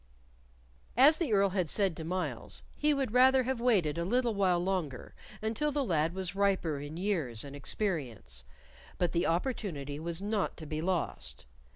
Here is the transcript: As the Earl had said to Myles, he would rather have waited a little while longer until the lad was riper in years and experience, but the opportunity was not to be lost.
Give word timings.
As 0.97 1.19
the 1.19 1.31
Earl 1.31 1.49
had 1.51 1.69
said 1.69 1.95
to 1.95 2.03
Myles, 2.03 2.63
he 2.75 2.91
would 2.91 3.13
rather 3.13 3.43
have 3.43 3.61
waited 3.61 3.99
a 3.99 4.03
little 4.03 4.33
while 4.33 4.57
longer 4.59 5.13
until 5.43 5.71
the 5.71 5.83
lad 5.85 6.15
was 6.15 6.33
riper 6.33 6.79
in 6.79 6.97
years 6.97 7.43
and 7.43 7.55
experience, 7.55 8.43
but 8.97 9.11
the 9.11 9.27
opportunity 9.27 9.99
was 9.99 10.19
not 10.19 10.57
to 10.57 10.65
be 10.65 10.81
lost. 10.81 11.45